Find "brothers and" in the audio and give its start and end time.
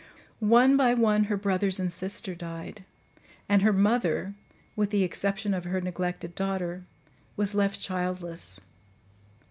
1.37-1.93